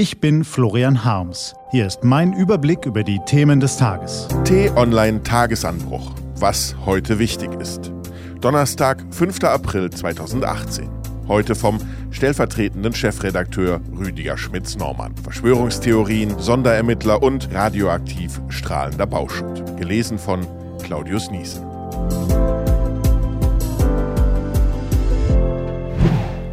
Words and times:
Ich 0.00 0.18
bin 0.18 0.44
Florian 0.44 1.04
Harms. 1.04 1.54
Hier 1.72 1.86
ist 1.86 2.04
mein 2.04 2.32
Überblick 2.32 2.86
über 2.86 3.04
die 3.04 3.20
Themen 3.26 3.60
des 3.60 3.76
Tages. 3.76 4.28
T-Online 4.44 5.22
Tagesanbruch. 5.22 6.12
Was 6.36 6.74
heute 6.86 7.18
wichtig 7.18 7.52
ist. 7.60 7.92
Donnerstag, 8.40 9.04
5. 9.10 9.44
April 9.44 9.90
2018. 9.90 10.88
Heute 11.28 11.54
vom 11.54 11.76
stellvertretenden 12.10 12.94
Chefredakteur 12.94 13.82
Rüdiger 13.94 14.38
Schmitz-Normann. 14.38 15.14
Verschwörungstheorien, 15.22 16.38
Sonderermittler 16.38 17.22
und 17.22 17.52
radioaktiv 17.52 18.40
strahlender 18.48 19.06
Bauschutt. 19.06 19.76
Gelesen 19.76 20.18
von 20.18 20.46
Claudius 20.82 21.30
Niesen. 21.30 21.62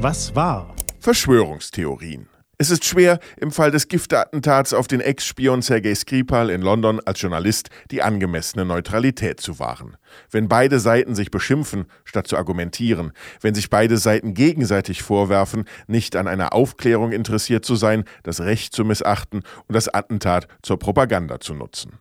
Was 0.00 0.34
war? 0.34 0.74
Verschwörungstheorien. 0.98 2.26
Es 2.56 2.70
ist 2.70 2.84
schwer, 2.84 3.18
im 3.36 3.50
Fall 3.50 3.72
des 3.72 3.88
Giftattentats 3.88 4.74
auf 4.74 4.86
den 4.86 5.00
Ex-Spion 5.00 5.60
Sergei 5.60 5.92
Skripal 5.92 6.50
in 6.50 6.62
London 6.62 7.00
als 7.04 7.20
Journalist 7.20 7.68
die 7.90 8.00
angemessene 8.00 8.64
Neutralität 8.64 9.40
zu 9.40 9.58
wahren. 9.58 9.96
Wenn 10.30 10.46
beide 10.46 10.78
Seiten 10.78 11.16
sich 11.16 11.32
beschimpfen, 11.32 11.86
statt 12.04 12.28
zu 12.28 12.36
argumentieren, 12.36 13.12
wenn 13.40 13.56
sich 13.56 13.70
beide 13.70 13.96
Seiten 13.96 14.34
gegenseitig 14.34 15.02
vorwerfen, 15.02 15.64
nicht 15.88 16.14
an 16.14 16.28
einer 16.28 16.52
Aufklärung 16.52 17.10
interessiert 17.10 17.64
zu 17.64 17.74
sein, 17.74 18.04
das 18.22 18.40
Recht 18.40 18.72
zu 18.72 18.84
missachten 18.84 19.42
und 19.66 19.74
das 19.74 19.92
Attentat 19.92 20.46
zur 20.62 20.78
Propaganda 20.78 21.40
zu 21.40 21.54
nutzen. 21.54 21.98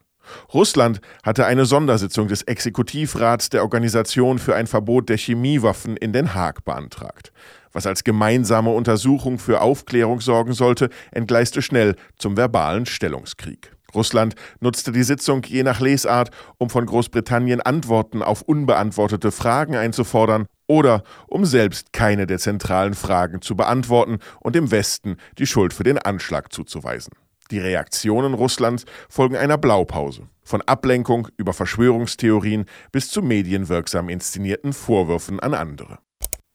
Russland 0.54 1.02
hatte 1.24 1.46
eine 1.46 1.66
Sondersitzung 1.66 2.28
des 2.28 2.44
Exekutivrats 2.44 3.50
der 3.50 3.64
Organisation 3.64 4.40
für 4.40 4.56
ein 4.56 4.68
Verbot 4.68 5.10
der 5.10 5.18
Chemiewaffen 5.18 5.98
in 5.98 6.14
Den 6.14 6.34
Haag 6.34 6.64
beantragt. 6.64 7.34
Was 7.74 7.88
als 7.88 8.04
gemeinsame 8.04 8.70
Untersuchung 8.70 9.40
für 9.40 9.62
Aufklärung 9.62 10.22
sorgen 10.22 10.54
sollte, 10.54 10.90
entgleiste 11.12 11.62
schnell 11.62 11.96
zum 12.18 12.38
verbalen 12.38 12.86
Stellungskrieg. 12.86 13.74
Russland 13.94 14.36
nutzte 14.60 14.92
die 14.92 15.04
Sitzung 15.04 15.44
je 15.44 15.64
nach 15.64 15.80
Lesart, 15.80 16.32
um 16.58 16.70
von 16.70 16.86
Großbritannien 16.86 17.62
Antworten 17.62 18.22
auf 18.22 18.42
unbeantwortete 18.42 19.32
Fragen 19.32 19.76
einzufordern 19.76 20.46
oder 20.68 21.04
um 21.28 21.46
selbst 21.46 21.94
keine 21.94 22.26
der 22.26 22.40
zentralen 22.40 22.94
Fragen 22.94 23.42
zu 23.42 23.56
beantworten 23.56 24.20
und 24.40 24.56
dem 24.56 24.72
Westen 24.72 25.18
die 25.38 25.46
Schuld 25.46 25.74
für 25.74 25.84
den 25.84 25.98
Anschlag 25.98 26.52
zuzuweisen. 26.52 27.14
Die 27.52 27.60
Reaktionen 27.60 28.34
Russlands 28.34 28.86
folgen 29.10 29.36
einer 29.36 29.58
Blaupause. 29.58 30.28
Von 30.44 30.62
Ablenkung 30.62 31.28
über 31.38 31.54
Verschwörungstheorien 31.54 32.66
bis 32.92 33.10
zu 33.10 33.22
medienwirksam 33.22 34.10
inszenierten 34.10 34.74
Vorwürfen 34.74 35.40
an 35.40 35.54
andere. 35.54 36.00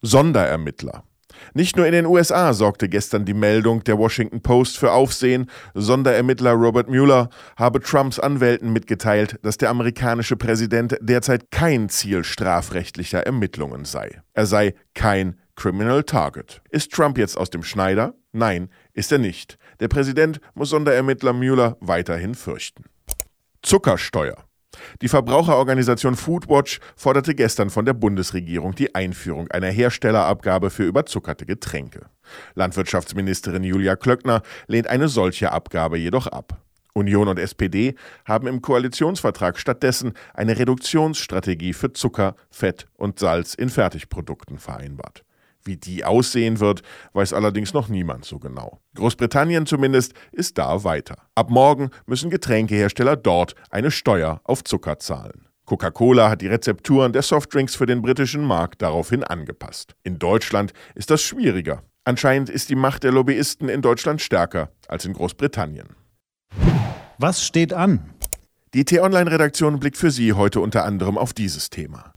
Sonderermittler. 0.02 1.04
Nicht 1.54 1.76
nur 1.76 1.86
in 1.86 1.92
den 1.92 2.06
USA 2.06 2.52
sorgte 2.52 2.88
gestern 2.88 3.24
die 3.24 3.34
Meldung 3.34 3.84
der 3.84 3.98
Washington 3.98 4.42
Post 4.42 4.78
für 4.78 4.92
Aufsehen. 4.92 5.50
Sonderermittler 5.74 6.52
Robert 6.52 6.88
Mueller 6.88 7.28
habe 7.56 7.80
Trumps 7.80 8.18
Anwälten 8.18 8.72
mitgeteilt, 8.72 9.38
dass 9.42 9.58
der 9.58 9.70
amerikanische 9.70 10.36
Präsident 10.36 10.96
derzeit 11.00 11.50
kein 11.50 11.88
Ziel 11.88 12.24
strafrechtlicher 12.24 13.20
Ermittlungen 13.20 13.84
sei. 13.84 14.20
Er 14.32 14.46
sei 14.46 14.74
kein 14.94 15.38
Criminal 15.56 16.04
Target. 16.04 16.62
Ist 16.70 16.92
Trump 16.92 17.18
jetzt 17.18 17.36
aus 17.36 17.50
dem 17.50 17.62
Schneider? 17.62 18.14
Nein, 18.32 18.70
ist 18.92 19.10
er 19.10 19.18
nicht. 19.18 19.58
Der 19.80 19.88
Präsident 19.88 20.40
muss 20.54 20.70
Sonderermittler 20.70 21.32
Mueller 21.32 21.76
weiterhin 21.80 22.34
fürchten. 22.34 22.84
Zuckersteuer. 23.62 24.47
Die 25.00 25.08
Verbraucherorganisation 25.08 26.16
Foodwatch 26.16 26.80
forderte 26.96 27.34
gestern 27.34 27.70
von 27.70 27.84
der 27.84 27.94
Bundesregierung 27.94 28.74
die 28.74 28.94
Einführung 28.94 29.50
einer 29.50 29.70
Herstellerabgabe 29.70 30.70
für 30.70 30.84
überzuckerte 30.84 31.46
Getränke. 31.46 32.06
Landwirtschaftsministerin 32.54 33.64
Julia 33.64 33.96
Klöckner 33.96 34.42
lehnt 34.66 34.88
eine 34.88 35.08
solche 35.08 35.52
Abgabe 35.52 35.98
jedoch 35.98 36.26
ab. 36.26 36.60
Union 36.94 37.28
und 37.28 37.38
SPD 37.38 37.94
haben 38.24 38.48
im 38.48 38.60
Koalitionsvertrag 38.60 39.58
stattdessen 39.58 40.12
eine 40.34 40.58
Reduktionsstrategie 40.58 41.72
für 41.72 41.92
Zucker, 41.92 42.34
Fett 42.50 42.86
und 42.94 43.18
Salz 43.18 43.54
in 43.54 43.70
Fertigprodukten 43.70 44.58
vereinbart. 44.58 45.24
Wie 45.64 45.76
die 45.76 46.04
aussehen 46.04 46.60
wird, 46.60 46.82
weiß 47.12 47.32
allerdings 47.32 47.74
noch 47.74 47.88
niemand 47.88 48.24
so 48.24 48.38
genau. 48.38 48.80
Großbritannien 48.94 49.66
zumindest 49.66 50.14
ist 50.32 50.58
da 50.58 50.84
weiter. 50.84 51.16
Ab 51.34 51.50
morgen 51.50 51.90
müssen 52.06 52.30
Getränkehersteller 52.30 53.16
dort 53.16 53.54
eine 53.70 53.90
Steuer 53.90 54.40
auf 54.44 54.64
Zucker 54.64 54.98
zahlen. 54.98 55.48
Coca-Cola 55.66 56.30
hat 56.30 56.40
die 56.40 56.46
Rezepturen 56.46 57.12
der 57.12 57.20
Softdrinks 57.22 57.74
für 57.74 57.84
den 57.84 58.00
britischen 58.00 58.42
Markt 58.42 58.80
daraufhin 58.80 59.22
angepasst. 59.22 59.94
In 60.02 60.18
Deutschland 60.18 60.72
ist 60.94 61.10
das 61.10 61.20
schwieriger. 61.20 61.82
Anscheinend 62.04 62.48
ist 62.48 62.70
die 62.70 62.74
Macht 62.74 63.04
der 63.04 63.12
Lobbyisten 63.12 63.68
in 63.68 63.82
Deutschland 63.82 64.22
stärker 64.22 64.70
als 64.88 65.04
in 65.04 65.12
Großbritannien. 65.12 65.88
Was 67.18 67.44
steht 67.44 67.74
an? 67.74 68.14
Die 68.72 68.86
T-Online-Redaktion 68.86 69.78
blickt 69.78 69.98
für 69.98 70.10
Sie 70.10 70.32
heute 70.32 70.60
unter 70.60 70.86
anderem 70.86 71.18
auf 71.18 71.34
dieses 71.34 71.68
Thema. 71.68 72.12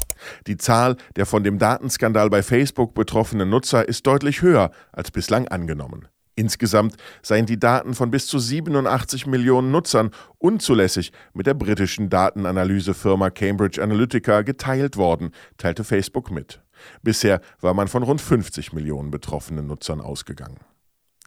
Die 0.48 0.58
Zahl 0.58 0.96
der 1.16 1.26
von 1.26 1.44
dem 1.44 1.58
Datenskandal 1.60 2.30
bei 2.30 2.44
Facebook 2.44 2.94
betroffenen 2.94 3.50
Nutzer 3.50 3.88
ist 3.88 4.06
deutlich 4.08 4.42
höher 4.42 4.72
als 4.92 5.12
bislang 5.12 5.48
angenommen. 5.48 6.08
Insgesamt 6.36 6.96
seien 7.22 7.46
die 7.46 7.60
Daten 7.60 7.94
von 7.94 8.10
bis 8.10 8.28
zu 8.28 8.40
87 8.40 9.28
Millionen 9.28 9.72
Nutzern 9.72 10.12
unzulässig 10.38 11.12
mit 11.34 11.46
der 11.46 11.54
britischen 11.54 12.10
Datenanalysefirma 12.10 13.30
Cambridge 13.30 13.84
Analytica 13.84 14.42
geteilt 14.42 14.98
worden, 14.98 15.32
teilte 15.58 15.84
Facebook 15.84 16.32
mit. 16.32 16.62
Bisher 17.04 17.42
war 17.60 17.74
man 17.74 17.88
von 17.88 18.04
rund 18.04 18.22
50 18.22 18.74
Millionen 18.74 19.12
betroffenen 19.12 19.68
Nutzern 19.68 20.02
ausgegangen. 20.02 20.60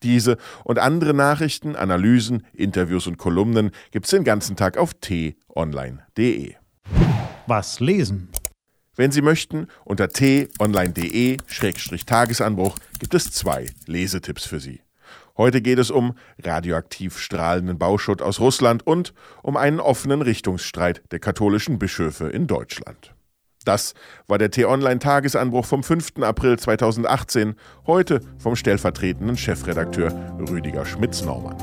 Diese 0.02 0.36
und 0.64 0.78
andere 0.78 1.14
Nachrichten, 1.14 1.76
Analysen, 1.76 2.44
Interviews 2.52 3.06
und 3.06 3.16
Kolumnen 3.16 3.70
gibt's 3.90 4.10
den 4.10 4.24
ganzen 4.24 4.56
Tag 4.56 4.76
auf 4.76 4.94
t-online.de. 4.94 6.54
Was 7.46 7.80
lesen? 7.80 8.30
Wenn 8.96 9.10
Sie 9.10 9.22
möchten, 9.22 9.66
unter 9.84 10.08
t-online.de-tagesanbruch 10.08 12.76
gibt 13.00 13.14
es 13.14 13.32
zwei 13.32 13.66
Lesetipps 13.86 14.44
für 14.44 14.60
Sie. 14.60 14.82
Heute 15.36 15.60
geht 15.60 15.80
es 15.80 15.90
um 15.90 16.14
radioaktiv 16.40 17.18
strahlenden 17.18 17.76
Bauschutt 17.76 18.22
aus 18.22 18.38
Russland 18.38 18.86
und 18.86 19.12
um 19.42 19.56
einen 19.56 19.80
offenen 19.80 20.22
Richtungsstreit 20.22 21.02
der 21.10 21.18
katholischen 21.18 21.80
Bischöfe 21.80 22.28
in 22.28 22.46
Deutschland. 22.46 23.16
Das 23.64 23.94
war 24.28 24.38
der 24.38 24.52
T-Online-Tagesanbruch 24.52 25.64
vom 25.64 25.82
5. 25.82 26.18
April 26.20 26.56
2018, 26.58 27.56
heute 27.86 28.20
vom 28.38 28.54
stellvertretenden 28.54 29.36
Chefredakteur 29.36 30.12
Rüdiger 30.48 30.86
Schmitz-Normann. 30.86 31.56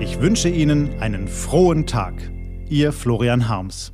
Ich 0.00 0.20
wünsche 0.20 0.50
Ihnen 0.50 1.00
einen 1.00 1.26
frohen 1.26 1.86
Tag. 1.86 2.14
Ihr 2.68 2.92
Florian 2.92 3.48
Harms. 3.48 3.93